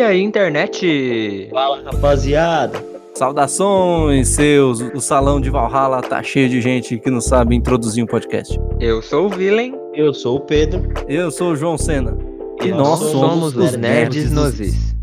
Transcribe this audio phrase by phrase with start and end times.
[0.00, 1.48] E aí, internet?
[1.50, 2.82] Fala, rapaziada.
[3.14, 4.80] Saudações, seus.
[4.80, 8.58] O salão de Valhalla tá cheio de gente que não sabe introduzir um podcast.
[8.80, 9.74] Eu sou o Villain.
[9.92, 10.90] Eu sou o Pedro.
[11.06, 12.16] Eu sou o João Sena.
[12.64, 14.94] E, nós, nós somos, os Nerds Nozis.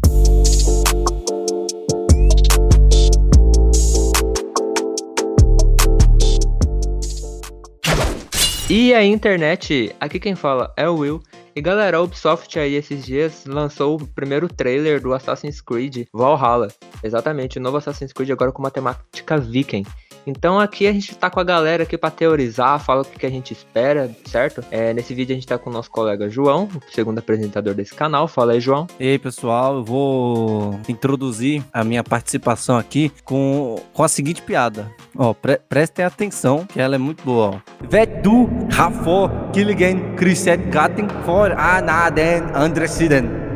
[8.68, 11.22] E a internet, aqui quem fala é o Will.
[11.58, 16.68] E galera, a Ubisoft aí esses dias lançou o primeiro trailer do Assassin's Creed Valhalla.
[17.04, 19.84] Exatamente, o novo Assassin's Creed agora com uma temática viking.
[20.28, 23.30] Então aqui a gente tá com a galera aqui para teorizar, fala o que, a
[23.30, 24.64] gente espera, certo?
[24.70, 27.94] É, nesse vídeo a gente tá com o nosso colega João, o segundo apresentador desse
[27.94, 28.28] canal.
[28.28, 28.88] Fala aí, João.
[29.00, 34.92] E aí, pessoal, eu vou introduzir a minha participação aqui com, com a seguinte piada.
[35.16, 37.88] Ó, pre prestem atenção, que ela é muito boa, ó.
[37.88, 43.47] Vet du Rafor Killigan Chriset Gatten for Anaden Andresiden.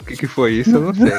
[0.00, 0.74] O que, que, foi isso?
[0.74, 1.12] Eu não sei.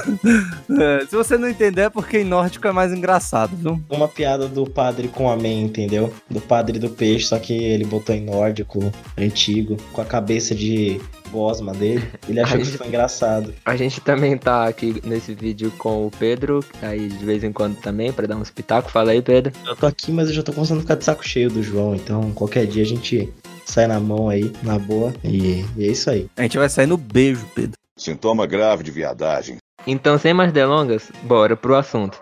[0.80, 3.82] É, se você não entender, é porque em nórdico é mais engraçado, viu?
[3.90, 6.14] Uma piada do padre com amém, entendeu?
[6.30, 8.80] Do padre do peixe, só que ele botou em nórdico,
[9.18, 11.00] antigo, com a cabeça de
[11.32, 12.04] gosma dele.
[12.28, 13.54] Ele achou gente, que foi engraçado.
[13.66, 17.78] A gente também tá aqui nesse vídeo com o Pedro, aí de vez em quando
[17.78, 18.92] também, para dar um espetáculo.
[18.92, 19.54] Fala aí, Pedro.
[19.66, 21.96] Eu tô aqui, mas eu já tô começando a ficar de saco cheio do João,
[21.96, 23.32] então qualquer dia a gente
[23.66, 26.28] sai na mão aí, na boa, e, e é isso aí.
[26.38, 27.78] A gente vai sair no beijo, Pedro.
[27.98, 29.58] Sintoma grave de viadagem.
[29.86, 32.20] Então, sem mais delongas, bora pro assunto.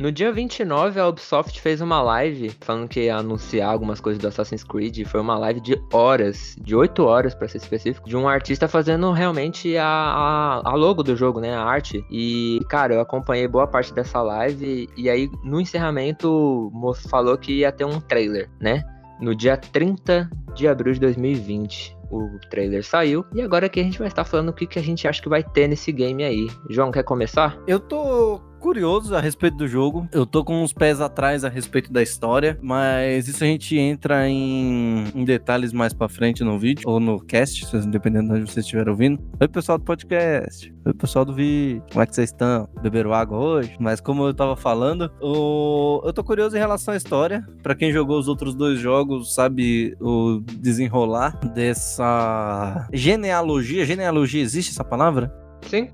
[0.00, 4.28] No dia 29, a Ubisoft fez uma live falando que ia anunciar algumas coisas do
[4.28, 5.04] Assassin's Creed.
[5.04, 9.12] Foi uma live de horas, de 8 horas para ser específico, de um artista fazendo
[9.12, 11.54] realmente a, a, a, logo do jogo, né?
[11.54, 12.02] A arte.
[12.10, 14.88] E, cara, eu acompanhei boa parte dessa live.
[14.96, 16.72] E aí, no encerramento,
[17.10, 18.82] falou que ia ter um trailer, né?
[19.20, 23.22] No dia 30 de abril de 2020 o trailer saiu.
[23.34, 25.28] E agora que a gente vai estar falando o que, que a gente acha que
[25.28, 26.48] vai ter nesse game aí.
[26.70, 27.56] João, quer começar?
[27.66, 30.06] Eu tô curioso a respeito do jogo.
[30.12, 34.28] Eu tô com uns pés atrás a respeito da história, mas isso a gente entra
[34.28, 38.64] em, em detalhes mais para frente no vídeo ou no cast, dependendo de onde vocês
[38.64, 39.20] estiverem ouvindo.
[39.40, 40.72] Oi, pessoal do podcast.
[40.84, 41.82] Oi, pessoal do vídeo.
[41.90, 42.68] Como é que vocês estão?
[42.82, 43.74] Beberam água hoje?
[43.80, 46.02] Mas como eu tava falando, o...
[46.04, 47.44] eu tô curioso em relação à história.
[47.62, 53.86] Para quem jogou os outros dois jogos, sabe o desenrolar dessa genealogia.
[53.86, 55.34] Genealogia existe essa palavra?
[55.62, 55.88] Sim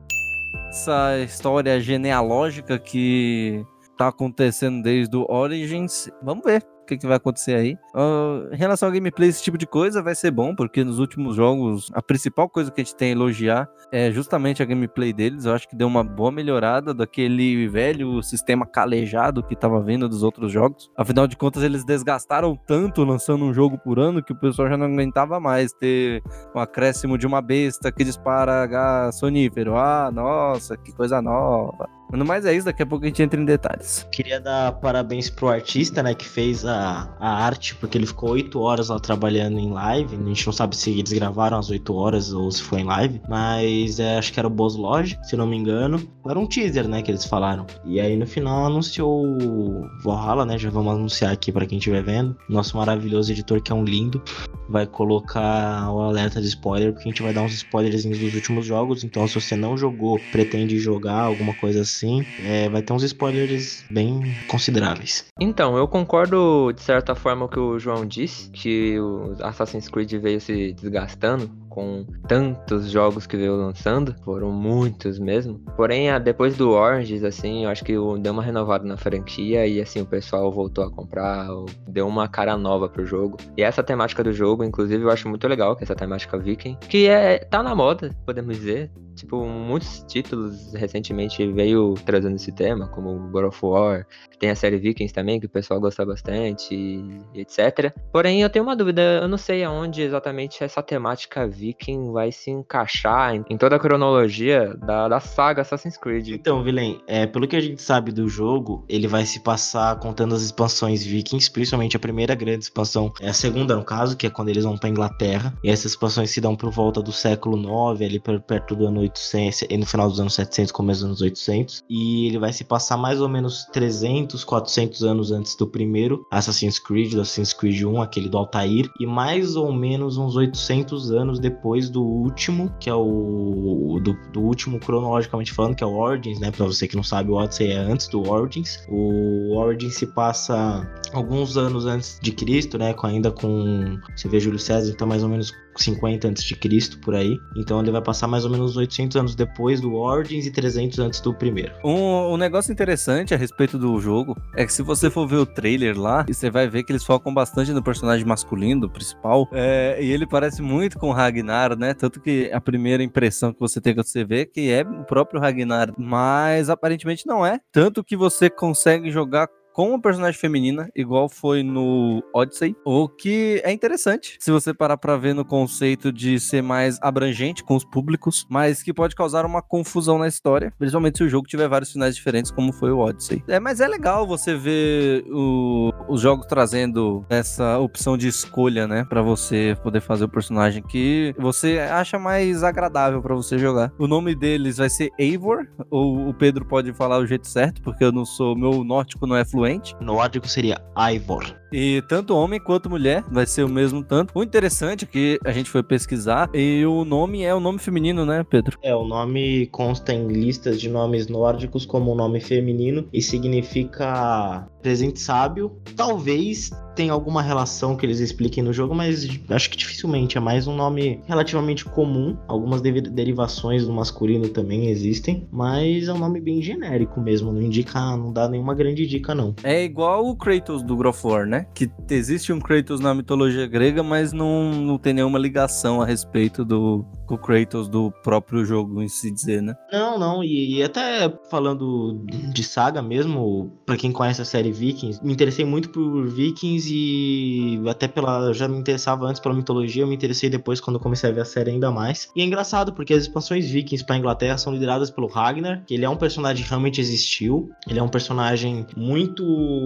[0.68, 3.64] essa história genealógica que
[3.96, 6.10] tá acontecendo desde o Origins.
[6.22, 7.76] Vamos ver o que, que vai acontecer aí.
[7.94, 11.34] Uh, em relação ao gameplay, esse tipo de coisa vai ser bom, porque nos últimos
[11.34, 15.44] jogos, a principal coisa que a gente tem a elogiar é justamente a gameplay deles.
[15.44, 20.22] Eu acho que deu uma boa melhorada daquele velho sistema calejado que estava vindo dos
[20.22, 20.90] outros jogos.
[20.96, 24.76] Afinal de contas, eles desgastaram tanto lançando um jogo por ano que o pessoal já
[24.76, 26.22] não aguentava mais ter
[26.54, 29.76] um acréscimo de uma besta que dispara gás sonífero.
[29.76, 31.95] Ah, nossa, que coisa nova.
[32.12, 34.06] No mais é isso, daqui a pouco a gente entra em detalhes.
[34.12, 38.60] Queria dar parabéns pro artista, né, que fez a, a arte, porque ele ficou oito
[38.60, 40.14] horas lá trabalhando em live.
[40.14, 43.20] A gente não sabe se eles gravaram as oito horas ou se foi em live,
[43.28, 46.00] mas é, acho que era o Boss Lodge, se não me engano.
[46.28, 47.66] Era um teaser, né, que eles falaram.
[47.84, 52.02] E aí no final anunciou o Valhalla, né, já vamos anunciar aqui para quem estiver
[52.02, 52.36] vendo.
[52.48, 54.22] Nosso maravilhoso editor, que é um lindo,
[54.68, 58.64] vai colocar o alerta de spoiler, porque a gente vai dar uns spoilers dos últimos
[58.64, 59.02] jogos.
[59.02, 63.02] Então, se você não jogou, pretende jogar alguma coisa assim assim, é, vai ter uns
[63.02, 65.26] spoilers bem consideráveis.
[65.40, 69.88] Então, eu concordo de certa forma com o que o João disse, que o Assassin's
[69.88, 75.60] Creed veio se desgastando com tantos jogos que veio lançando, foram muitos mesmo.
[75.76, 80.00] Porém, depois do Origins, assim, eu acho que deu uma renovada na franquia e assim
[80.00, 81.46] o pessoal voltou a comprar,
[81.86, 83.36] deu uma cara nova pro jogo.
[83.58, 87.08] E essa temática do jogo, inclusive, eu acho muito legal, que essa temática viking, que
[87.08, 88.90] é tá na moda, podemos dizer.
[89.14, 94.06] Tipo, muitos títulos recentemente veio trazendo esse tema, como God of War,
[94.38, 97.92] tem a série Vikings também, que o pessoal gosta bastante, e etc.
[98.12, 102.50] Porém, eu tenho uma dúvida, eu não sei aonde exatamente essa temática viking vai se
[102.50, 106.28] encaixar em, toda a cronologia da, da saga Assassin's Creed.
[106.28, 110.34] Então, Vilen, é, pelo que a gente sabe do jogo, ele vai se passar contando
[110.34, 114.30] as expansões vikings, principalmente a primeira grande expansão, é a segunda no caso, que é
[114.30, 118.04] quando eles vão pra Inglaterra, e essas expansões se dão por volta do século 9,
[118.04, 121.75] ali perto do ano 800, e no final dos anos 700, começo dos anos 800.
[121.88, 126.78] E ele vai se passar mais ou menos 300, 400 anos antes do primeiro Assassin's
[126.78, 131.38] Creed, do Assassin's Creed 1, aquele do Altair, e mais ou menos uns 800 anos
[131.38, 136.38] depois do último, que é o do, do último cronologicamente falando, que é o Origins,
[136.38, 136.50] né?
[136.50, 138.84] Pra você que não sabe, o Odyssey é antes do Origins.
[138.88, 142.94] O Origins se passa alguns anos antes de Cristo, né?
[143.02, 143.98] Ainda com.
[144.16, 145.52] Você vê Júlio César, então mais ou menos
[145.82, 147.38] 50 antes de Cristo por aí.
[147.56, 151.20] Então ele vai passar mais ou menos 800 anos depois do Origins e 300 antes
[151.20, 151.72] do primeiro.
[151.84, 155.46] Um, um negócio interessante a respeito do jogo é que se você for ver o
[155.46, 159.98] trailer lá, você vai ver que eles focam bastante no personagem masculino, do principal, é,
[160.00, 161.94] e ele parece muito com o Ragnar, né?
[161.94, 165.04] Tanto que a primeira impressão que você tem quando você vê é que é o
[165.04, 167.60] próprio Ragnar, mas aparentemente não é.
[167.72, 173.60] Tanto que você consegue jogar com uma personagem feminina, igual foi no Odyssey, o que
[173.62, 177.84] é interessante se você parar para ver no conceito de ser mais abrangente com os
[177.84, 181.92] públicos, mas que pode causar uma confusão na história, principalmente se o jogo tiver vários
[181.92, 183.44] finais diferentes, como foi o Odyssey.
[183.46, 189.04] É, mas é legal você ver o, os jogos trazendo essa opção de escolha, né,
[189.06, 193.92] para você poder fazer o personagem que você acha mais agradável para você jogar.
[193.98, 198.02] O nome deles vai ser Eivor, ou o Pedro pode falar o jeito certo, porque
[198.02, 199.96] eu não sou, meu nórdico não é fluente fluente.
[200.00, 201.54] Nórdico seria Ivor.
[201.72, 204.32] E tanto homem quanto mulher vai ser o mesmo tanto.
[204.34, 208.24] O interessante é que a gente foi pesquisar e o nome é o nome feminino,
[208.24, 208.78] né, Pedro?
[208.82, 215.18] É, o nome consta em listas de nomes nórdicos como nome feminino e significa presente
[215.20, 215.76] sábio.
[215.96, 220.38] Talvez tenha alguma relação que eles expliquem no jogo, mas acho que dificilmente.
[220.38, 222.36] É mais um nome relativamente comum.
[222.46, 227.52] Algumas derivações do masculino também existem, mas é um nome bem genérico mesmo.
[227.52, 229.54] Não indica, não dá nenhuma grande dica, não.
[229.62, 231.66] É igual o Kratos do God né?
[231.74, 236.64] Que existe um Kratos na mitologia grega, mas não, não tem nenhuma ligação a respeito
[236.64, 239.74] do, do Kratos do próprio jogo em se dizer, né?
[239.92, 240.44] Não, não.
[240.44, 245.64] E, e até falando de saga mesmo, para quem conhece a série Vikings, me interessei
[245.64, 248.52] muito por Vikings e até pela.
[248.52, 251.44] Já me interessava antes pela mitologia, eu me interessei depois quando comecei a ver a
[251.44, 252.30] série ainda mais.
[252.34, 256.04] E é engraçado porque as expansões Vikings para Inglaterra são lideradas pelo Ragnar, que ele
[256.04, 257.70] é um personagem que realmente existiu.
[257.88, 259.44] Ele é um personagem muito,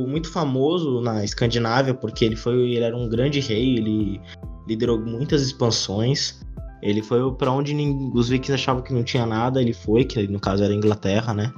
[0.09, 4.21] muito famoso na Escandinávia porque ele foi, ele era um grande rei, ele
[4.67, 6.41] liderou muitas expansões.
[6.83, 7.75] Ele foi para onde
[8.15, 11.35] os vikings achavam que não tinha nada, ele foi, que no caso era a Inglaterra,
[11.35, 11.53] né?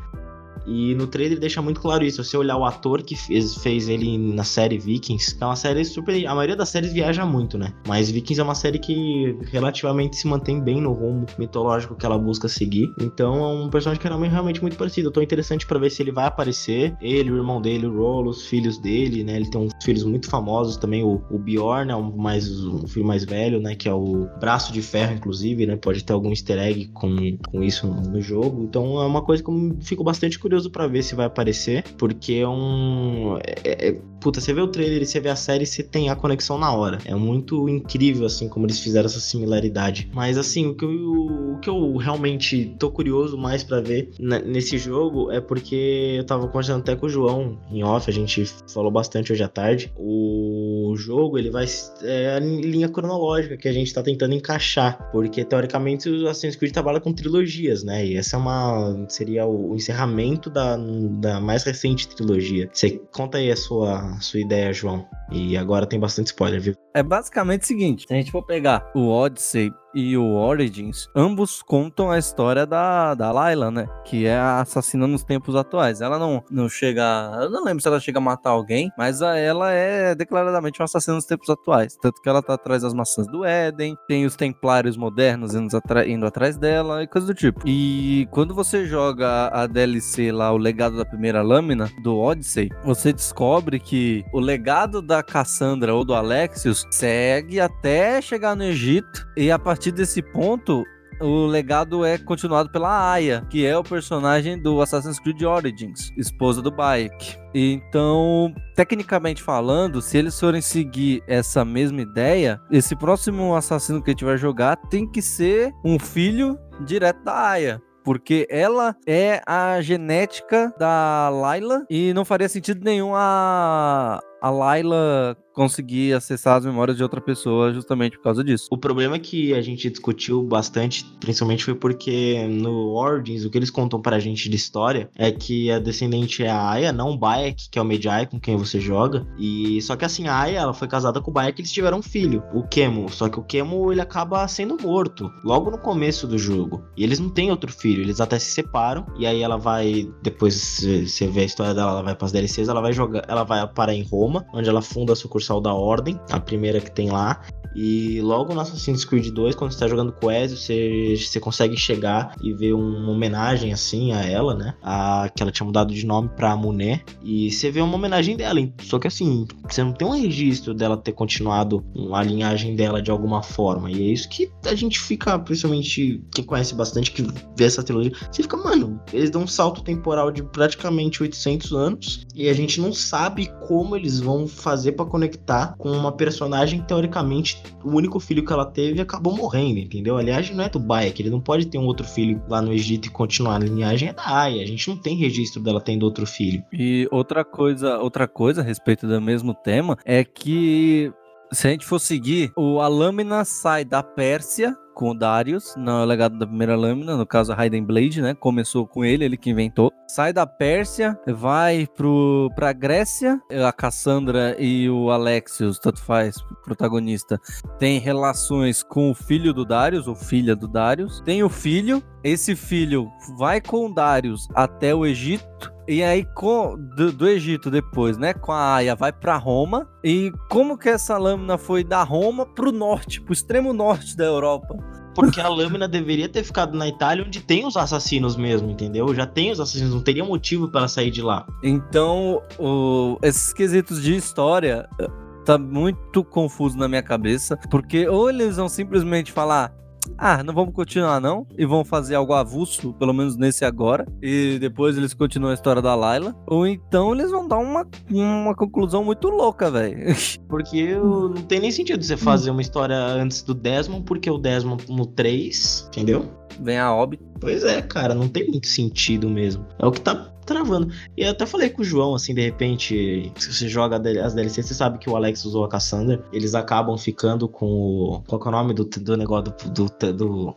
[0.67, 2.23] E no trailer deixa muito claro isso.
[2.23, 5.85] Se você olhar o ator que fez, fez ele na série Vikings, é uma série
[5.85, 6.27] super.
[6.27, 7.73] A maioria das séries viaja muito, né?
[7.87, 12.19] Mas Vikings é uma série que relativamente se mantém bem no rumo mitológico que ela
[12.19, 12.93] busca seguir.
[13.01, 15.09] Então é um personagem que é realmente muito parecido.
[15.09, 16.97] Eu tô interessante para ver se ele vai aparecer.
[17.01, 19.37] Ele, o irmão dele, o Rolo, os filhos dele, né?
[19.37, 21.03] Ele tem uns filhos muito famosos também.
[21.03, 23.75] O, o Bjorn é um, mais, um filho mais velho, né?
[23.75, 25.77] Que é o Braço de Ferro, inclusive, né?
[25.77, 28.63] Pode ter algum easter egg com, com isso no, no jogo.
[28.63, 31.83] Então é uma coisa que eu fico bastante curioso curioso para ver se vai aparecer,
[31.97, 33.39] porque é um.
[33.39, 36.17] É, é, puta, você vê o trailer e você vê a série você tem a
[36.17, 36.99] conexão na hora.
[37.05, 40.09] É muito incrível, assim, como eles fizeram essa similaridade.
[40.13, 44.79] Mas, assim, o que eu, o que eu realmente tô curioso mais para ver nesse
[44.79, 48.91] jogo é porque eu tava conversando até com o João em off, a gente falou
[48.91, 49.93] bastante hoje à tarde.
[49.97, 51.67] O jogo, ele vai.
[52.03, 56.73] É a linha cronológica que a gente tá tentando encaixar, porque teoricamente o Assassin's Creed
[56.73, 58.07] trabalha com trilogias, né?
[58.07, 59.07] E essa é uma.
[59.09, 62.69] seria o encerramento da, da mais recente trilogia.
[62.73, 65.07] Você conta aí a sua, sua ideia, João.
[65.31, 66.75] E agora tem bastante spoiler, viu?
[66.95, 71.63] É basicamente o seguinte: se a gente for pegar o Odyssey e o Origins, ambos
[71.63, 73.89] contam a história da, da Layla, né?
[74.05, 76.01] Que é a assassina nos tempos atuais.
[76.01, 77.03] Ela não, não chega.
[77.43, 81.17] Eu não lembro se ela chega a matar alguém, mas ela é declaradamente uma assassina
[81.17, 81.97] nos tempos atuais.
[81.97, 86.09] Tanto que ela tá atrás das maçãs do Éden, tem os templários modernos indo, atra
[86.09, 87.61] indo atrás dela e coisa do tipo.
[87.67, 93.13] E quando você joga a DLC lá, o legado da primeira lâmina do Odyssey, você
[93.13, 99.51] descobre que o legado da Cassandra ou do Alexios segue até chegar no Egito e
[99.51, 100.85] a partir desse ponto
[101.23, 106.61] o legado é continuado pela Aya, que é o personagem do Assassin's Creed Origins, esposa
[106.61, 107.37] do Bayek.
[107.55, 114.13] Então, tecnicamente falando, se eles forem seguir essa mesma ideia, esse próximo assassino que a
[114.13, 119.81] gente vai jogar tem que ser um filho direto da Aya porque ela é a
[119.81, 126.97] genética da Layla e não faria sentido nenhum a a Layla conseguir acessar as memórias
[126.97, 128.69] de outra pessoa justamente por causa disso.
[128.71, 133.71] O problema que a gente discutiu bastante, principalmente foi porque no Origins, o que eles
[133.71, 137.69] contam pra gente de história é que a descendente é a Aya, não o Bayek,
[137.71, 139.27] que é o Medjay com quem você joga.
[139.39, 141.99] E só que assim, a Aya, ela foi casada com o Bayek e eles tiveram
[141.99, 143.09] um filho, o Kemo.
[143.11, 146.83] Só que o Kemo, ele acaba sendo morto logo no começo do jogo.
[146.97, 150.83] E eles não têm outro filho, eles até se separam e aí ela vai depois
[151.07, 153.67] você vê a história dela, ela vai para as DLCs, ela vai jogar, ela vai
[153.69, 157.43] parar em Roma, onde ela funda a sucursal da Ordem, a primeira que tem lá.
[157.75, 161.77] E logo no Assassin's Creed 2, quando você tá jogando com Ezio, você, você consegue
[161.77, 164.75] chegar e ver uma homenagem assim a ela, né?
[164.83, 167.01] A, que ela tinha mudado de nome pra Muné.
[167.23, 168.61] E você vê uma homenagem dela.
[168.83, 173.11] Só que assim, você não tem um registro dela ter continuado a linhagem dela de
[173.11, 173.91] alguma forma.
[173.91, 177.23] E é isso que a gente fica, principalmente quem conhece bastante, que
[177.57, 182.27] vê essa trilogia, você fica, mano, eles dão um salto temporal de praticamente 800 anos
[182.35, 187.63] e a gente não sabe como eles vão fazer para conectar com uma personagem teoricamente
[187.85, 190.17] o único filho que ela teve acabou morrendo, entendeu?
[190.17, 192.73] A linhagem não é do Bayek, ele não pode ter um outro filho lá no
[192.73, 193.57] Egito e continuar.
[193.57, 196.63] A linhagem é da Aya, a gente não tem registro dela tendo outro filho.
[196.73, 201.13] E outra coisa, outra coisa a respeito do mesmo tema é que
[201.53, 206.05] se a gente for seguir, o, a lâmina sai da Pérsia com o Darius, no
[206.05, 208.35] legado da primeira lâmina, no caso a Raiden Blade, né?
[208.35, 209.93] Começou com ele, ele que inventou.
[210.07, 217.41] Sai da Pérsia, vai pro, pra Grécia, a Cassandra e o Alexios, tanto faz, protagonista,
[217.79, 221.21] tem relações com o filho do Darius, ou filha do Darius.
[221.25, 226.77] Tem o filho, esse filho vai com o Darius até o Egito, e aí, com,
[226.97, 228.33] do, do, Egito depois, né?
[228.33, 229.89] Com a Aya, vai para Roma.
[230.05, 234.77] E como que essa lâmina foi da Roma pro norte, pro extremo norte da Europa?
[235.15, 239.15] Porque a lâmina deveria ter ficado na Itália, onde tem os assassinos mesmo, entendeu?
[239.15, 241.47] Já tem os assassinos, não teria motivo para sair de lá.
[241.63, 245.09] Então, o, esses quesitos de história eh,
[245.45, 249.75] tá muito confuso na minha cabeça, porque ou eles vão simplesmente falar,
[250.19, 254.59] ah, não vamos continuar não, e vão fazer algo avulso, pelo menos nesse agora, e
[254.59, 259.05] depois eles continuam a história da Layla, ou então eles vão dar uma, uma conclusão
[259.05, 259.99] muito louca, velho.
[260.49, 264.85] Porque não tem nem sentido você fazer uma história antes do Desmond, porque o Desmond
[264.91, 266.25] no 3, entendeu?
[266.61, 267.19] Vem a Obi.
[267.41, 269.67] Pois é, cara, não tem muito sentido mesmo.
[269.79, 270.15] É o que tá
[270.45, 270.93] travando.
[271.17, 274.67] E eu até falei com o João, assim, de repente, se você joga as DLCs,
[274.67, 278.23] você sabe que o Alex usou a Cassandra, eles acabam ficando com o.
[278.27, 279.87] Qual é o nome do, do negócio do.
[279.87, 280.57] do, do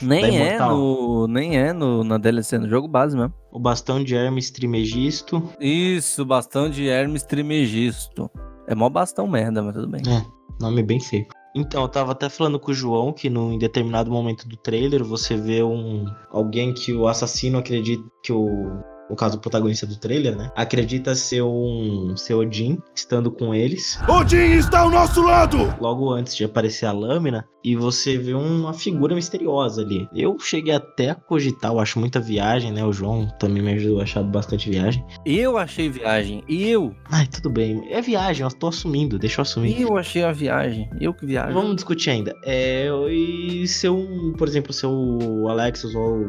[0.00, 3.32] nem é, no, nem é no, na DLC, no jogo base mesmo.
[3.50, 5.42] O bastão de Hermes Trimegisto.
[5.60, 8.30] Isso, bastão de Hermes Trimegisto.
[8.66, 10.02] É mó bastão merda, mas tudo bem.
[10.06, 10.24] É,
[10.60, 11.26] nome bem feio.
[11.54, 15.04] Então, eu tava até falando com o João que no, em determinado momento do trailer
[15.04, 18.80] você vê um alguém que o assassino acredita que o
[19.12, 20.50] no caso o protagonista do trailer, né?
[20.56, 24.00] Acredita ser um ser Odin, estando com eles.
[24.08, 25.58] Odin está ao nosso lado!
[25.78, 30.08] Logo antes de aparecer a lâmina, e você vê uma figura misteriosa ali.
[30.14, 32.82] Eu cheguei até a cogitar, eu acho muita viagem, né?
[32.82, 35.04] O João também me ajudou a achar bastante viagem.
[35.26, 36.94] Eu achei viagem, eu.
[37.10, 37.86] Ai, tudo bem.
[37.92, 39.78] É viagem, eu tô assumindo, deixa eu assumir.
[39.78, 41.52] Eu achei a viagem, eu que viajo.
[41.52, 42.34] Vamos discutir ainda.
[42.46, 46.24] É, e se eu, por exemplo, se o Alexis ou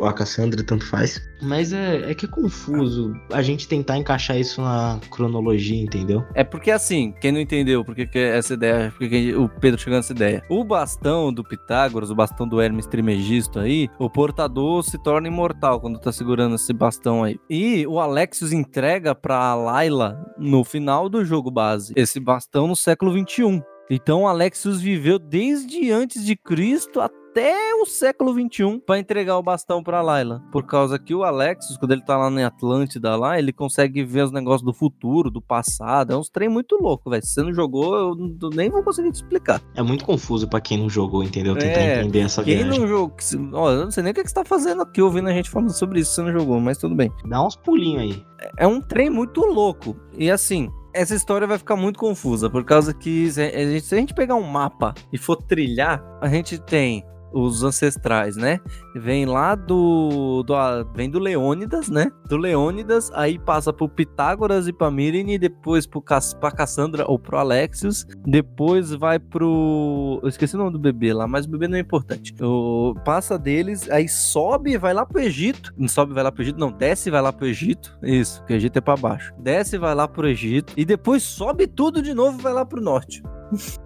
[0.00, 1.20] a Cassandra, tanto faz.
[1.40, 6.24] Mas é, é que é confuso a gente tentar encaixar isso na cronologia, entendeu?
[6.34, 10.12] É porque assim, quem não entendeu porque que essa ideia, porque o Pedro chegou nessa
[10.12, 10.42] ideia.
[10.48, 15.80] O bastão do Pitágoras, o bastão do Hermes Trimegisto aí, o portador se torna imortal
[15.80, 17.38] quando tá segurando esse bastão aí.
[17.48, 23.12] E o Alexios entrega pra Layla no final do jogo base esse bastão no século
[23.12, 23.60] 21.
[23.90, 29.42] Então Alexios viveu desde antes de Cristo até até o século 21 para entregar o
[29.42, 30.42] bastão para Layla.
[30.50, 34.24] Por causa que o Alexis, quando ele tá lá em Atlântida lá, ele consegue ver
[34.24, 36.12] os negócios do futuro, do passado.
[36.12, 37.24] É uns trem muito louco, velho.
[37.24, 39.62] Se você não jogou, eu nem vou conseguir te explicar.
[39.76, 41.54] É muito confuso para quem não jogou, entendeu?
[41.54, 42.72] Tentar é, entender essa quem viagem.
[42.72, 43.16] Quem não jogou,
[43.52, 45.70] ó, eu não sei nem o que, você tá fazendo aqui ouvindo a gente falando
[45.70, 47.12] sobre isso, se você não jogou, mas tudo bem.
[47.24, 48.24] Dá uns pulinhos aí.
[48.56, 49.96] É um trem muito louco.
[50.16, 54.34] E assim, essa história vai ficar muito confusa, por causa que se a gente pegar
[54.34, 58.60] um mapa e for trilhar, a gente tem os ancestrais, né?
[58.94, 60.54] Vem lá do, do
[60.94, 62.10] vem do Leônidas, né?
[62.28, 66.02] Do Leônidas, aí passa pro Pitágoras e pra Mirine, depois pro
[66.40, 71.26] pra Cassandra ou pro Alexios, depois vai pro eu esqueci o nome do bebê lá,
[71.26, 72.34] mas o bebê não é importante.
[72.42, 75.72] O, passa deles, aí sobe e vai lá pro Egito.
[75.76, 77.96] Não sobe vai lá pro Egito, não, desce e vai lá pro Egito.
[78.02, 79.32] Isso, que o Egito é para baixo.
[79.38, 82.64] Desce e vai lá pro Egito e depois sobe tudo de novo e vai lá
[82.64, 83.22] pro norte.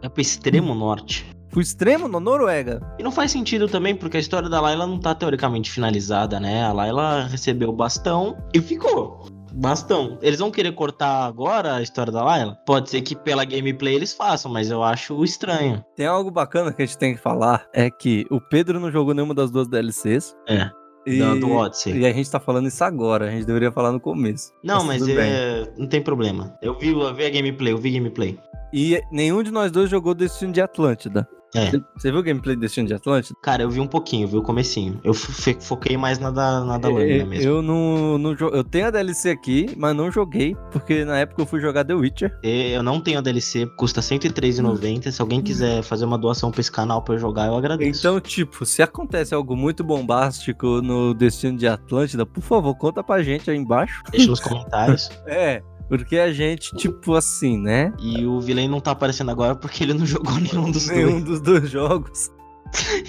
[0.02, 2.80] É pro extremo norte pro extremo na Noruega.
[2.98, 6.64] E não faz sentido também, porque a história da Layla não tá teoricamente finalizada, né?
[6.64, 9.26] A Layla recebeu o bastão e ficou.
[9.54, 10.18] Bastão.
[10.22, 12.56] Eles vão querer cortar agora a história da Layla?
[12.66, 15.84] Pode ser que pela gameplay eles façam, mas eu acho estranho.
[15.94, 19.12] Tem algo bacana que a gente tem que falar, é que o Pedro não jogou
[19.12, 20.34] nenhuma das duas DLCs.
[20.48, 20.70] É.
[21.04, 21.98] E, do Odyssey.
[21.98, 24.52] e a gente tá falando isso agora, a gente deveria falar no começo.
[24.62, 25.18] Não, mas bem.
[25.18, 26.56] é, não tem problema.
[26.62, 28.38] Eu vi, eu vi a gameplay, eu vi gameplay.
[28.72, 31.28] E nenhum de nós dois jogou Destino de Atlântida.
[31.54, 31.70] É.
[31.96, 33.36] Você viu o gameplay de Destino de Atlântida?
[33.42, 34.98] Cara, eu vi um pouquinho, vi o comecinho.
[35.04, 37.44] Eu fo- foquei mais na da, na da lâmina mesmo.
[37.50, 41.46] Eu não, não Eu tenho a DLC aqui, mas não joguei, porque na época eu
[41.46, 42.38] fui jogar The Witcher.
[42.42, 45.10] E Eu não tenho a DLC, custa R$ 103,90.
[45.10, 48.00] Se alguém quiser fazer uma doação pra esse canal pra eu jogar, eu agradeço.
[48.00, 53.22] Então, tipo, se acontece algo muito bombástico no Destino de Atlântida, por favor, conta pra
[53.22, 54.02] gente aí embaixo.
[54.10, 55.10] Deixa nos comentários.
[55.26, 57.92] É, porque a gente, tipo assim, né?
[58.00, 61.24] E o Villain não tá aparecendo agora porque ele não jogou nenhum dos Nenhum dois.
[61.24, 62.30] dos dois jogos.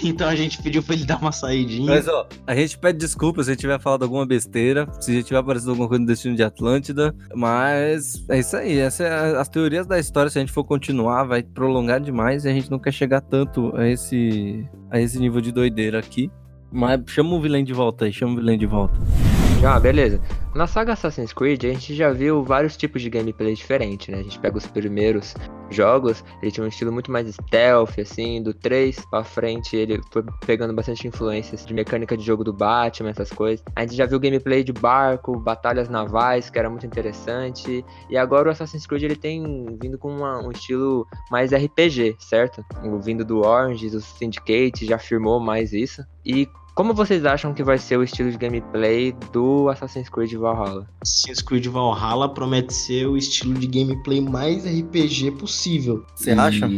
[0.04, 1.90] Então a gente pediu pra ele dar uma saidinha.
[1.90, 5.14] Mas, ó, a gente pede desculpas se a gente tiver falado alguma besteira, se a
[5.14, 9.38] gente tiver aparecido alguma coisa no Destino de Atlântida, mas é isso aí, essas é
[9.38, 12.70] as teorias da história, se a gente for continuar, vai prolongar demais e a gente
[12.70, 16.30] não quer chegar tanto a esse, a esse nível de doideira aqui.
[16.70, 18.94] Mas chama o vilão de volta aí, chama o vilão de volta.
[19.56, 20.20] Já, beleza.
[20.54, 24.18] Na saga Assassin's Creed, a gente já viu vários tipos de gameplay diferentes, né?
[24.18, 25.34] A gente pega os primeiros
[25.70, 30.22] jogos, ele tinha um estilo muito mais stealth, assim, do 3 pra frente, ele foi
[30.46, 33.64] pegando bastante influências de mecânica de jogo do Batman, essas coisas.
[33.74, 37.84] A gente já viu gameplay de barco, batalhas navais, que era muito interessante.
[38.08, 42.64] E agora o Assassin's Creed, ele tem vindo com uma- um estilo mais RPG, certo?
[43.02, 46.04] Vindo do Orange, do Syndicate, já afirmou mais isso.
[46.24, 50.88] E como vocês acham que vai ser o estilo de gameplay do Assassin's Creed Valhalla?
[51.02, 56.04] Assassin's Creed Valhalla promete ser o estilo de gameplay mais RPG possível.
[56.14, 56.68] Você acha?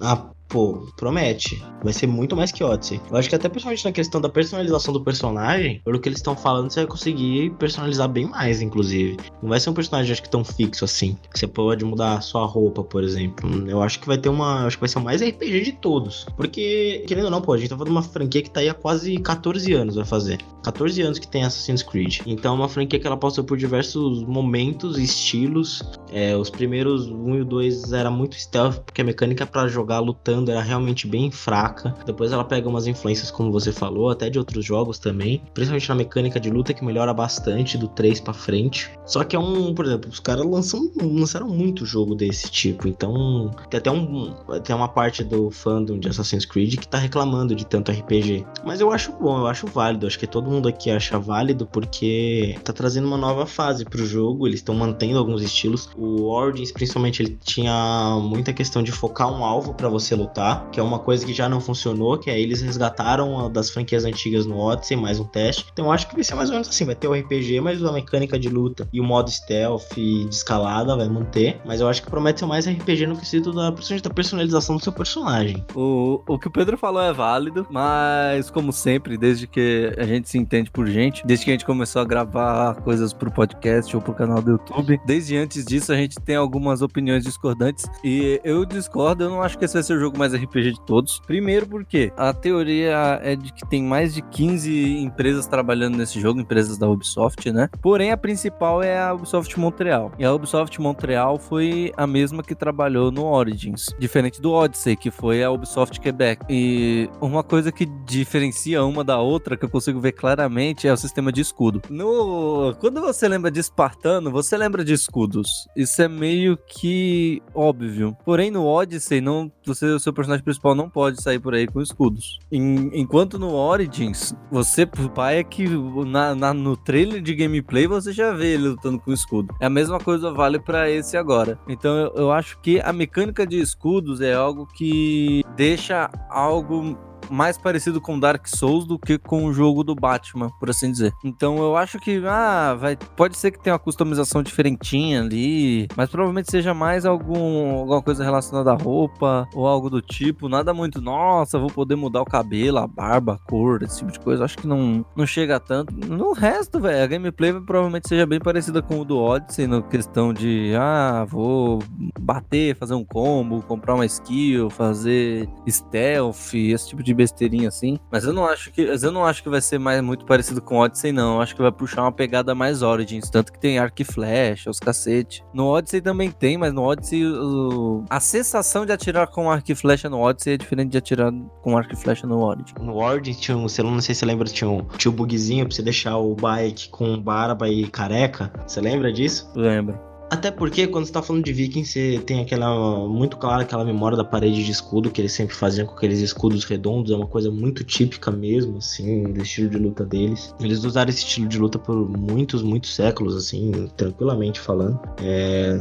[0.00, 1.62] Ah, pô, promete.
[1.82, 3.00] Vai ser muito mais que Odyssey.
[3.10, 6.36] Eu acho que até principalmente na questão da personalização do personagem, pelo que eles estão
[6.36, 9.16] falando, você vai conseguir personalizar bem mais, inclusive.
[9.42, 11.16] Não vai ser um personagem, acho que tão fixo assim.
[11.32, 13.48] Você pode mudar sua roupa, por exemplo.
[13.68, 14.66] Eu acho que vai ter uma.
[14.66, 16.26] Acho que vai ser o mais RPG de todos.
[16.36, 18.68] Porque, querendo ou não, pô, a gente tá falando de uma franquia que tá aí
[18.68, 20.38] há quase 14 anos, vai fazer.
[20.62, 22.20] 14 anos que tem Assassin's Creed.
[22.26, 25.82] Então é uma franquia que ela passou por diversos momentos e estilos.
[26.10, 30.00] É, os primeiros 1 e o 2 era muito stealth, porque a mecânica pra jogar
[30.00, 31.94] lutando era realmente bem fraca.
[32.04, 35.42] Depois ela pega umas influências, como você falou, até de outros jogos também.
[35.54, 38.90] Principalmente na mecânica de luta, que melhora bastante do 3 pra frente.
[39.04, 42.88] Só que é um, por exemplo, os caras lançam, lançaram muito jogo desse tipo.
[42.88, 47.54] Então tem até um, tem uma parte do fandom de Assassin's Creed que tá reclamando
[47.54, 48.44] de tanto RPG.
[48.64, 50.06] Mas eu acho bom, eu acho válido.
[50.06, 54.46] Acho que todo mundo aqui acha válido porque tá trazendo uma nova fase pro jogo.
[54.46, 55.88] Eles estão mantendo alguns estilos.
[55.96, 60.80] O Origins, principalmente, ele tinha muita questão de focar um alvo pra você lutar, que
[60.80, 64.58] é uma coisa que já não funcionou, que é eles resgataram das franquias antigas no
[64.58, 65.66] Odyssey, mais um teste.
[65.72, 67.92] Então acho que vai ser mais ou menos assim, vai ter o RPG, mas a
[67.92, 72.10] mecânica de luta e o modo stealth de escalada vai manter, mas eu acho que
[72.10, 75.64] promete ser mais RPG no quesito da, da personalização do seu personagem.
[75.74, 80.28] O, o que o Pedro falou é válido, mas como sempre, desde que a gente
[80.28, 84.02] se entende por gente, desde que a gente começou a gravar coisas pro podcast ou
[84.02, 88.64] pro canal do YouTube, desde antes disso a gente tem algumas opiniões discordantes e eu
[88.64, 91.20] discordo, eu não acho que esse vai ser o jogo mais RPG de todos.
[91.26, 96.40] Primeiro porque a teoria é de que tem mais de 15 empresas trabalhando nesse jogo,
[96.40, 97.68] empresas da Ubisoft, né?
[97.80, 100.12] Porém a principal é a Ubisoft Montreal.
[100.18, 105.10] E a Ubisoft Montreal foi a mesma que trabalhou no Origins, diferente do Odyssey, que
[105.10, 106.44] foi a Ubisoft Quebec.
[106.48, 110.96] E uma coisa que diferencia uma da outra, que eu consigo ver claramente, é o
[110.96, 111.82] sistema de escudo.
[111.90, 112.74] No...
[112.78, 115.48] Quando você lembra de Espartano, você lembra de escudos.
[115.76, 118.16] Isso é meio que óbvio.
[118.24, 122.38] Porém, no Odyssey, não, você, seu personagem principal não pode sair por aí com escudos.
[122.50, 125.66] Em- enquanto no Origins, você, o pai é que
[126.06, 129.54] na, na- no trailer de gameplay você já vê ele lutando com escudo.
[129.60, 131.58] É a mesma coisa vale pra esse agora.
[131.68, 136.96] Então eu, eu acho que a mecânica de escudos é algo que deixa algo
[137.30, 141.12] mais parecido com Dark Souls do que com o jogo do Batman, por assim dizer.
[141.24, 146.10] Então eu acho que ah, vai, pode ser que tenha uma customização diferentinha ali, mas
[146.10, 151.00] provavelmente seja mais algum, alguma coisa relacionada à roupa ou algo do tipo, nada muito,
[151.00, 154.44] nossa, vou poder mudar o cabelo, a barba, a cor, esse tipo de coisa.
[154.44, 155.94] Acho que não, não chega tanto.
[155.94, 160.32] No resto, velho, a gameplay provavelmente seja bem parecida com o do Odyssey, na questão
[160.32, 161.82] de ah, vou
[162.18, 167.98] bater, fazer um combo, comprar uma skill, fazer stealth, esse tipo de besteirinha assim.
[168.10, 170.76] Mas eu não acho que, eu não acho que vai ser mais muito parecido com
[170.78, 171.36] Odyssey, não.
[171.36, 174.70] Eu acho que vai puxar uma pegada mais Origins, tanto que tem arco e flecha,
[174.70, 175.44] os cacete.
[175.52, 178.04] No Odyssey também tem, mas no Odyssey o...
[178.08, 181.76] a sensação de atirar com arco e flecha no Odyssey é diferente de atirar com
[181.76, 182.74] arco e flecha no Origin.
[182.80, 185.14] No Origins tinha um, sei lá, não sei se você lembra, tinha um, tinha um
[185.14, 188.52] bugzinho pra você deixar o bike com barba e careca.
[188.66, 189.50] Você lembra disso?
[189.54, 190.15] Lembra?
[190.28, 193.06] Até porque quando você tá falando de Vikings, você tem aquela.
[193.08, 196.64] Muito clara aquela memória da parede de escudo que eles sempre faziam com aqueles escudos
[196.64, 197.12] redondos.
[197.12, 200.54] É uma coisa muito típica mesmo, assim, do estilo de luta deles.
[200.60, 205.00] Eles usaram esse estilo de luta por muitos, muitos séculos, assim, tranquilamente falando.
[205.22, 205.78] É,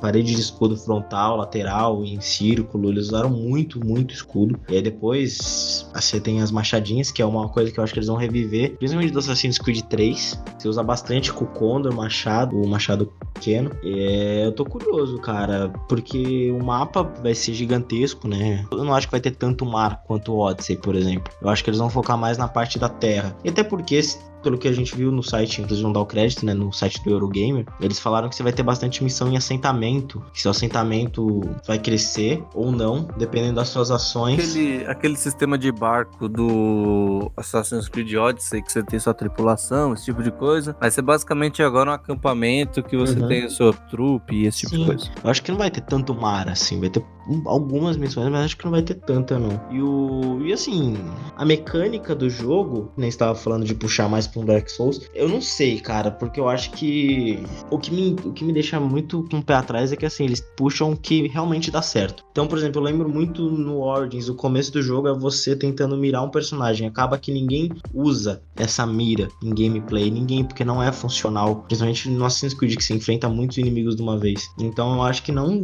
[0.00, 2.88] parede de escudo frontal, lateral e em círculo.
[2.88, 4.58] Eles usaram muito, muito escudo.
[4.68, 7.98] E aí depois você tem as machadinhas, que é uma coisa que eu acho que
[7.98, 10.42] eles vão reviver, principalmente do Assassin's Creed 3.
[10.58, 13.70] Você usa bastante com o Condor, machado, o machado pequeno.
[13.82, 18.64] É, eu tô curioso, cara, porque o mapa vai ser gigantesco, né?
[18.70, 21.32] Eu não acho que vai ter tanto mar quanto o Odyssey, por exemplo.
[21.40, 23.36] Eu acho que eles vão focar mais na parte da terra.
[23.44, 23.96] E até porque
[24.42, 27.02] pelo que a gente viu no site, inclusive vão dar o crédito, né, no site
[27.04, 31.40] do Eurogamer, eles falaram que você vai ter bastante missão em assentamento, que seu assentamento
[31.66, 34.38] vai crescer ou não, dependendo das suas ações.
[34.38, 40.04] Aquele, aquele sistema de barco do Assassin's Creed Odyssey, que você tem sua tripulação, esse
[40.06, 43.26] tipo de coisa, vai ser basicamente agora um acampamento que você Uhum.
[43.28, 44.80] tem a sua trupe e esse tipo Sim.
[44.80, 45.10] de coisa.
[45.24, 48.44] Eu acho que não vai ter tanto mar assim, vai ter um- algumas missões, mas
[48.44, 49.60] acho que não vai ter tanta não.
[49.70, 50.96] E o e assim,
[51.36, 55.28] a mecânica do jogo, nem estava falando de puxar mais para um Dark Souls, eu
[55.28, 59.26] não sei, cara, porque eu acho que o que me o que me deixa muito
[59.30, 62.24] com o pé atrás é que assim, eles puxam o que realmente dá certo.
[62.30, 65.96] Então, por exemplo, eu lembro muito no Origins, o começo do jogo é você tentando
[65.96, 70.90] mirar um personagem, acaba que ninguém usa essa mira em gameplay, ninguém, porque não é
[70.92, 74.48] funcional, principalmente no Assassin's Creed que se enfrenta muitos inimigos de uma vez.
[74.58, 75.62] Então eu acho que não,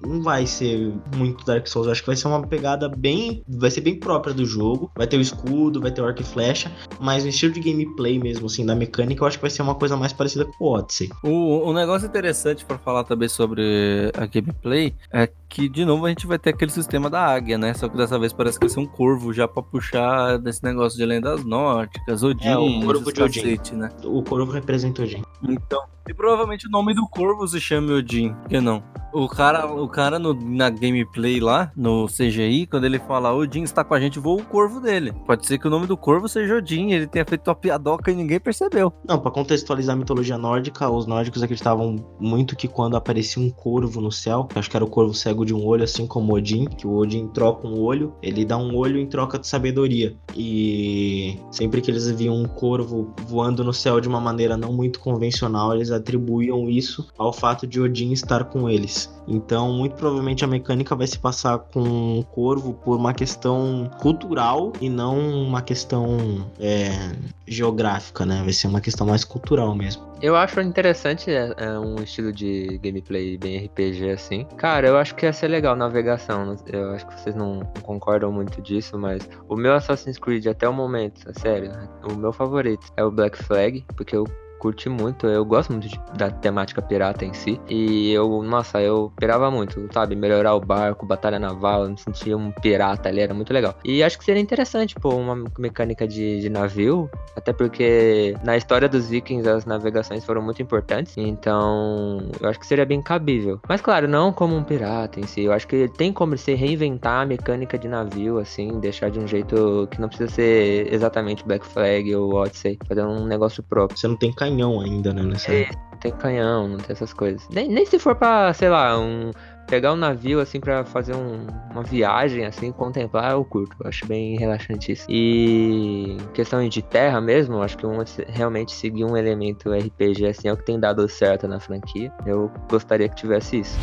[0.00, 3.70] não vai ser muito Dark Souls, eu acho que vai ser uma pegada bem, vai
[3.70, 6.70] ser bem própria do jogo, vai ter o escudo, vai ter o arco e flecha,
[7.00, 9.74] mas o estilo de gameplay mesmo, assim, da mecânica, eu acho que vai ser uma
[9.74, 11.10] coisa mais parecida com o Odyssey.
[11.22, 16.08] O, um negócio interessante pra falar também sobre a gameplay é que, de novo, a
[16.08, 17.72] gente vai ter aquele sistema da águia, né?
[17.74, 20.98] Só que dessa vez parece que vai ser um corvo já pra puxar desse negócio
[20.98, 23.40] de lendas nórdicas, Odin, É, o corvo de Odin.
[23.40, 23.90] cacete, né?
[24.04, 25.22] O corvo representa o Jin.
[25.48, 28.82] Então, e provavelmente o nome do corvo se chame Odin, que não?
[29.12, 33.82] O cara, o cara no, na gameplay lá, no CGI, quando ele fala Odin está
[33.82, 35.12] com a gente, voa o corvo dele.
[35.26, 37.54] Pode ser que o nome do corvo seja Odin, ele tenha feito uma
[37.96, 38.92] piadoca e ninguém percebeu.
[39.06, 44.00] Não, pra contextualizar a mitologia nórdica, os nórdicos acreditavam muito que quando aparecia um corvo
[44.00, 46.86] no céu, acho que era o corvo cego de um olho, assim como Odin, que
[46.86, 50.16] o Odin troca um olho, ele dá um olho em troca de sabedoria.
[50.34, 55.00] E sempre que eles viam um corvo voando no céu de uma maneira não muito
[55.00, 59.14] convencional, eles atribuíam isso ao fato de Odin estar com eles.
[59.28, 64.72] Então, muito provavelmente a mecânica vai se passar com um corvo por uma questão cultural
[64.80, 67.12] e não uma questão é,
[67.46, 67.85] geográfica,
[68.26, 68.42] né?
[68.42, 70.04] Vai ser uma questão mais cultural mesmo.
[70.22, 74.44] Eu acho interessante é, é um estilo de gameplay bem RPG assim.
[74.56, 76.46] Cara, eu acho que ia ser legal navegação.
[76.46, 80.68] não- Eu acho que vocês não concordam muito disso, mas o meu Assassin's Creed até
[80.68, 81.70] o momento, sério,
[82.10, 84.24] o meu favorito é o Black Flag, porque eu
[84.66, 87.60] curti muito, eu gosto muito de- da temática pirata em si.
[87.68, 90.16] E eu, nossa, eu pirava muito, sabe?
[90.16, 93.74] Melhorar o barco, batalha naval, eu me sentia um pirata ali, era muito legal.
[93.84, 98.88] E acho que seria interessante, pô, uma mecânica de, de navio, até porque na história
[98.88, 103.60] dos vikings as navegações foram muito importantes, então eu acho que seria bem cabível.
[103.68, 107.22] Mas claro, não como um pirata em si, eu acho que tem como se reinventar
[107.22, 111.64] a mecânica de navio, assim, deixar de um jeito que não precisa ser exatamente Black
[111.66, 113.96] Flag ou Odyssey, fazer um negócio próprio.
[113.98, 115.22] Você não tem canhão ainda, né?
[115.22, 115.52] Nessa...
[115.52, 117.46] É, não tem canhão, não tem essas coisas.
[117.50, 119.30] Nem, nem se for pra, sei lá, um.
[119.68, 123.76] Pegar um navio assim pra fazer um- uma viagem assim, contemplar, eu curto.
[123.80, 125.04] Eu acho bem relaxante isso.
[125.10, 130.52] E questão de terra mesmo, acho que um, realmente seguir um elemento RPG assim é
[130.52, 132.12] o que tem dado certo na franquia.
[132.24, 133.76] Eu gostaria que tivesse isso.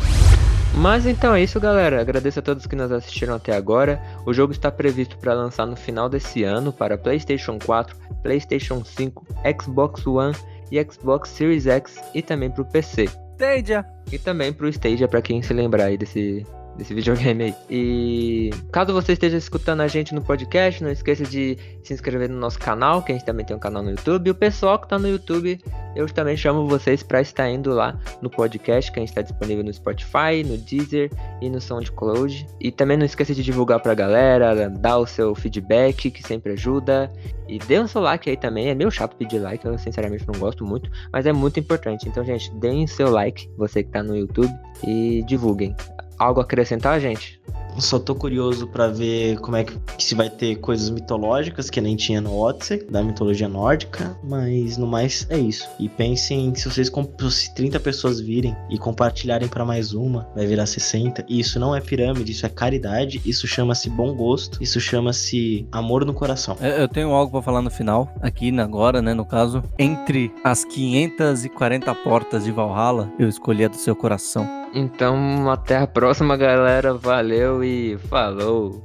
[0.76, 2.00] Mas então é isso, galera.
[2.00, 4.00] Agradeço a todos que nos assistiram até agora.
[4.24, 9.24] O jogo está previsto para lançar no final desse ano para PlayStation 4, PlayStation 5,
[9.62, 10.34] Xbox One
[10.78, 13.08] e Xbox Series X e também para o PC.
[13.34, 13.84] Stadia!
[14.12, 16.44] E também pro Stadia, pra quem se lembrar aí desse,
[16.76, 17.54] desse videogame aí.
[17.70, 22.38] E caso você esteja escutando a gente no podcast, não esqueça de se inscrever no
[22.38, 24.28] nosso canal, que a gente também tem um canal no YouTube.
[24.28, 25.60] E o pessoal que tá no YouTube,
[25.94, 29.64] eu também chamo vocês pra estar indo lá no podcast, que a gente tá disponível
[29.64, 31.10] no Spotify, no Deezer
[31.40, 32.46] e no SoundCloud.
[32.60, 37.12] E também não esqueça de divulgar pra galera, dar o seu feedback, que sempre ajuda.
[37.48, 40.38] E dê um seu like aí também, é meio chato pedir like, eu sinceramente não
[40.40, 42.08] gosto muito, mas é muito importante.
[42.08, 44.52] Então, gente, deem seu like, você que tá no YouTube,
[44.86, 45.76] e divulguem.
[46.18, 47.40] Algo a acrescentar, gente?
[47.78, 51.96] Só tô curioso pra ver como é que se vai ter coisas mitológicas que nem
[51.96, 55.68] tinha no Odyssey, da mitologia nórdica, mas no mais é isso.
[55.78, 56.90] E pensem se vocês
[57.30, 61.24] se 30 pessoas virem e compartilharem para mais uma, vai virar 60.
[61.28, 66.04] E isso não é pirâmide, isso é caridade, isso chama-se bom gosto, isso chama-se amor
[66.04, 66.56] no coração.
[66.60, 71.92] Eu tenho algo para falar no final, aqui agora, né, no caso, entre as 540
[71.96, 74.63] portas de Valhalla, eu escolhi a do seu coração.
[74.74, 76.92] Então, até a próxima, galera.
[76.94, 78.82] Valeu e falou!